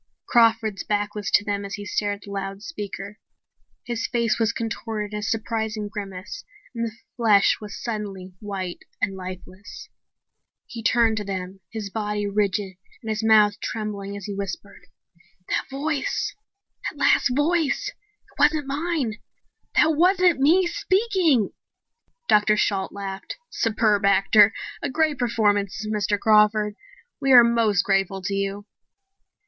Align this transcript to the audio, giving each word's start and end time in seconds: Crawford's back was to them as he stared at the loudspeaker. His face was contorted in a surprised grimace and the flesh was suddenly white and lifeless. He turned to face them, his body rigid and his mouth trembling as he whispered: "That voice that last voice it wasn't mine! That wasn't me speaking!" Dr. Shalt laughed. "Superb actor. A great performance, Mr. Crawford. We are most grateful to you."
Crawford's 0.25 0.83
back 0.83 1.13
was 1.13 1.29
to 1.29 1.45
them 1.45 1.63
as 1.63 1.75
he 1.75 1.85
stared 1.85 2.15
at 2.15 2.21
the 2.23 2.31
loudspeaker. 2.31 3.19
His 3.85 4.07
face 4.07 4.39
was 4.39 4.51
contorted 4.51 5.13
in 5.13 5.19
a 5.19 5.21
surprised 5.21 5.77
grimace 5.91 6.43
and 6.73 6.87
the 6.87 6.95
flesh 7.17 7.59
was 7.61 7.79
suddenly 7.83 8.33
white 8.39 8.79
and 8.99 9.15
lifeless. 9.15 9.89
He 10.65 10.81
turned 10.81 11.17
to 11.17 11.23
face 11.23 11.37
them, 11.37 11.59
his 11.71 11.91
body 11.91 12.25
rigid 12.25 12.77
and 13.03 13.09
his 13.09 13.23
mouth 13.23 13.59
trembling 13.61 14.17
as 14.17 14.25
he 14.25 14.33
whispered: 14.33 14.87
"That 15.49 15.69
voice 15.69 16.33
that 16.89 16.97
last 16.97 17.29
voice 17.35 17.89
it 17.95 18.39
wasn't 18.39 18.65
mine! 18.65 19.19
That 19.75 19.95
wasn't 19.95 20.39
me 20.39 20.65
speaking!" 20.65 21.51
Dr. 22.27 22.57
Shalt 22.57 22.91
laughed. 22.91 23.37
"Superb 23.51 24.03
actor. 24.03 24.51
A 24.81 24.89
great 24.89 25.19
performance, 25.19 25.85
Mr. 25.85 26.17
Crawford. 26.19 26.75
We 27.19 27.31
are 27.33 27.43
most 27.43 27.83
grateful 27.83 28.23
to 28.23 28.33
you." 28.33 28.65